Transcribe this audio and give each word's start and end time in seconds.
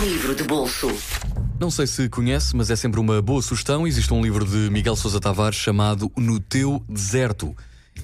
Livro 0.00 0.34
de 0.34 0.42
bolso. 0.42 0.90
Não 1.60 1.70
sei 1.70 1.86
se 1.86 2.08
conhece, 2.08 2.56
mas 2.56 2.68
é 2.68 2.74
sempre 2.74 2.98
uma 2.98 3.22
boa 3.22 3.40
sugestão. 3.40 3.86
Existe 3.86 4.12
um 4.12 4.20
livro 4.20 4.44
de 4.44 4.68
Miguel 4.70 4.96
Sousa 4.96 5.20
Tavares 5.20 5.56
chamado 5.56 6.10
No 6.16 6.40
Teu 6.40 6.82
Deserto. 6.88 7.56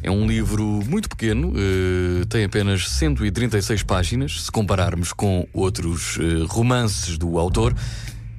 É 0.02 0.10
um 0.10 0.26
livro 0.26 0.62
muito 0.62 1.08
pequeno, 1.08 1.52
eh, 1.56 2.24
tem 2.28 2.44
apenas 2.44 2.88
136 2.88 3.82
páginas, 3.82 4.44
se 4.44 4.52
compararmos 4.52 5.12
com 5.12 5.48
outros 5.52 6.16
eh, 6.20 6.46
romances 6.48 7.18
do 7.18 7.38
autor. 7.38 7.74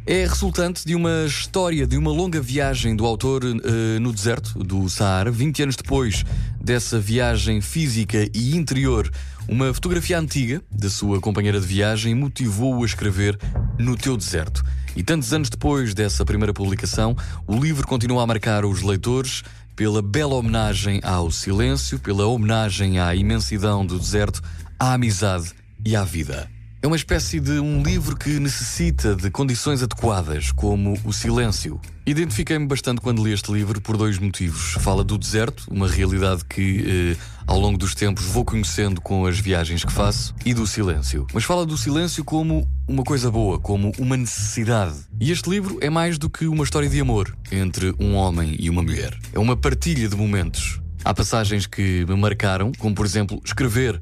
É 0.05 0.25
resultante 0.25 0.83
de 0.83 0.95
uma 0.95 1.25
história, 1.27 1.85
de 1.85 1.95
uma 1.95 2.11
longa 2.11 2.41
viagem 2.41 2.95
do 2.95 3.05
autor 3.05 3.43
eh, 3.43 3.99
no 3.99 4.11
deserto 4.11 4.57
do 4.63 4.89
Saara. 4.89 5.29
20 5.29 5.61
anos 5.61 5.75
depois 5.75 6.25
dessa 6.59 6.99
viagem 6.99 7.61
física 7.61 8.27
e 8.33 8.57
interior, 8.57 9.11
uma 9.47 9.71
fotografia 9.71 10.17
antiga 10.17 10.59
da 10.71 10.89
sua 10.89 11.21
companheira 11.21 11.61
de 11.61 11.67
viagem 11.67 12.15
motivou-o 12.15 12.81
a 12.81 12.85
escrever 12.85 13.37
No 13.77 13.95
Teu 13.95 14.17
Deserto. 14.17 14.63
E 14.95 15.03
tantos 15.03 15.31
anos 15.33 15.49
depois 15.49 15.93
dessa 15.93 16.25
primeira 16.25 16.51
publicação, 16.51 17.15
o 17.45 17.55
livro 17.55 17.85
continua 17.85 18.23
a 18.23 18.27
marcar 18.27 18.65
os 18.65 18.81
leitores 18.81 19.43
pela 19.75 20.01
bela 20.01 20.33
homenagem 20.33 20.99
ao 21.03 21.29
silêncio, 21.29 21.99
pela 21.99 22.25
homenagem 22.25 22.99
à 22.99 23.13
imensidão 23.13 23.85
do 23.85 23.99
deserto, 23.99 24.41
à 24.79 24.93
amizade 24.93 25.51
e 25.85 25.95
à 25.95 26.03
vida. 26.03 26.49
É 26.83 26.87
uma 26.87 26.95
espécie 26.95 27.39
de 27.39 27.59
um 27.59 27.83
livro 27.83 28.15
que 28.15 28.39
necessita 28.39 29.15
de 29.15 29.29
condições 29.29 29.83
adequadas, 29.83 30.51
como 30.51 30.97
o 31.05 31.13
silêncio. 31.13 31.79
Identifiquei-me 32.07 32.65
bastante 32.65 32.99
quando 32.99 33.23
li 33.23 33.31
este 33.31 33.51
livro 33.51 33.79
por 33.79 33.95
dois 33.95 34.17
motivos. 34.17 34.73
Fala 34.79 35.03
do 35.03 35.15
deserto, 35.15 35.67
uma 35.69 35.87
realidade 35.87 36.43
que 36.43 37.15
eh, 37.15 37.23
ao 37.45 37.59
longo 37.59 37.77
dos 37.77 37.93
tempos 37.93 38.25
vou 38.25 38.43
conhecendo 38.43 38.99
com 38.99 39.27
as 39.27 39.39
viagens 39.39 39.85
que 39.85 39.91
faço, 39.91 40.33
e 40.43 40.55
do 40.55 40.65
silêncio. 40.65 41.27
Mas 41.31 41.43
fala 41.43 41.67
do 41.67 41.77
silêncio 41.77 42.25
como 42.25 42.67
uma 42.87 43.03
coisa 43.03 43.29
boa, 43.29 43.59
como 43.59 43.91
uma 43.99 44.17
necessidade. 44.17 44.95
E 45.19 45.31
este 45.31 45.51
livro 45.51 45.77
é 45.81 45.89
mais 45.89 46.17
do 46.17 46.31
que 46.31 46.47
uma 46.47 46.63
história 46.63 46.89
de 46.89 46.99
amor 46.99 47.37
entre 47.51 47.93
um 47.99 48.15
homem 48.15 48.55
e 48.59 48.71
uma 48.71 48.81
mulher. 48.81 49.15
É 49.31 49.37
uma 49.37 49.55
partilha 49.55 50.09
de 50.09 50.15
momentos. 50.15 50.81
Há 51.05 51.13
passagens 51.13 51.67
que 51.67 52.03
me 52.07 52.15
marcaram, 52.15 52.71
como 52.79 52.95
por 52.95 53.05
exemplo, 53.05 53.39
escrever 53.45 54.01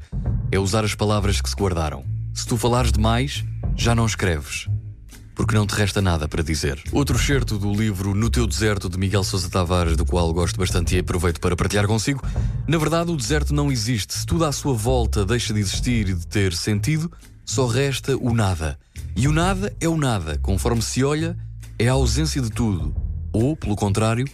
é 0.50 0.58
usar 0.58 0.86
as 0.86 0.96
palavras 0.96 1.42
que 1.42 1.50
se 1.50 1.56
guardaram. 1.58 2.19
Se 2.34 2.46
tu 2.46 2.58
falares 2.58 2.92
demais, 2.92 3.44
já 3.76 3.96
não 3.96 4.06
escreves. 4.06 4.68
Porque 5.36 5.56
não 5.56 5.66
te 5.66 5.74
resta 5.74 6.02
nada 6.02 6.28
para 6.28 6.44
dizer. 6.44 6.82
Outro 6.92 7.18
certo 7.18 7.58
do 7.58 7.74
livro 7.74 8.14
No 8.14 8.30
Teu 8.30 8.46
Deserto 8.46 8.90
de 8.90 8.98
Miguel 8.98 9.24
Sousa 9.24 9.50
Tavares, 9.50 9.96
do 9.96 10.06
qual 10.06 10.34
gosto 10.34 10.58
bastante 10.58 10.96
e 10.96 11.00
aproveito 11.00 11.40
para 11.40 11.56
partilhar 11.56 11.88
consigo. 11.88 12.22
Na 12.68 12.78
verdade, 12.78 13.10
o 13.12 13.16
deserto 13.16 13.54
não 13.54 13.72
existe. 13.72 14.14
Se 14.14 14.26
tudo 14.26 14.44
à 14.44 14.52
sua 14.52 14.74
volta 14.74 15.26
deixa 15.26 15.54
de 15.54 15.62
existir 15.62 16.10
e 16.10 16.14
de 16.14 16.28
ter 16.28 16.54
sentido, 16.54 17.12
só 17.46 17.68
resta 17.68 18.18
o 18.18 18.34
nada. 18.34 18.78
E 19.16 19.28
o 19.28 19.32
nada 19.32 19.74
é 19.80 19.88
o 19.88 19.98
nada. 19.98 20.38
Conforme 20.40 20.82
se 20.82 21.04
olha, 21.04 21.38
é 21.78 21.88
a 21.88 21.94
ausência 21.94 22.42
de 22.42 22.50
tudo. 22.50 22.94
Ou, 23.32 23.56
pelo 23.56 23.76
contrário, 23.76 24.28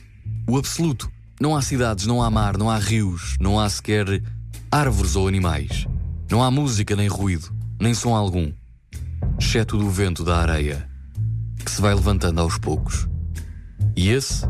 o 0.48 0.58
absoluto. 0.58 1.10
Não 1.40 1.56
há 1.56 1.62
cidades, 1.62 2.08
não 2.08 2.24
há 2.24 2.32
mar, 2.32 2.58
não 2.58 2.70
há 2.70 2.80
rios, 2.80 3.36
não 3.40 3.60
há 3.60 3.70
sequer 3.70 4.24
árvores 4.72 5.16
ou 5.16 5.28
animais. 5.28 5.86
Não 6.32 6.42
há 6.42 6.50
música 6.50 6.96
nem 6.96 7.08
ruído 7.08 7.55
nem 7.80 7.94
som 7.94 8.14
algum, 8.16 8.52
exceto 9.40 9.78
do 9.78 9.90
vento 9.90 10.24
da 10.24 10.38
areia, 10.38 10.90
que 11.64 11.72
se 11.72 11.82
vai 11.82 11.94
levantando 11.94 12.40
aos 12.42 12.58
poucos. 12.58 13.08
E 13.96 14.10
esse 14.10 14.46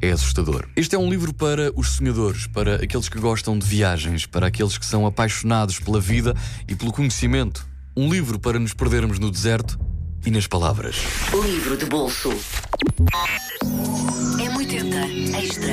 é 0.00 0.10
assustador. 0.10 0.68
Este 0.74 0.94
é 0.96 0.98
um 0.98 1.08
livro 1.08 1.32
para 1.32 1.72
os 1.76 1.90
sonhadores, 1.90 2.46
para 2.46 2.76
aqueles 2.76 3.08
que 3.08 3.18
gostam 3.18 3.58
de 3.58 3.66
viagens, 3.66 4.26
para 4.26 4.48
aqueles 4.48 4.76
que 4.76 4.84
são 4.84 5.06
apaixonados 5.06 5.78
pela 5.78 6.00
vida 6.00 6.34
e 6.68 6.74
pelo 6.74 6.92
conhecimento. 6.92 7.66
Um 7.96 8.10
livro 8.10 8.38
para 8.38 8.58
nos 8.58 8.74
perdermos 8.74 9.18
no 9.18 9.30
deserto 9.30 9.78
e 10.26 10.30
nas 10.30 10.46
palavras. 10.46 10.96
Livro 11.44 11.76
de 11.76 11.84
bolso. 11.86 12.30
É 14.40 14.56
80 14.56 14.96
extra. 15.38 15.70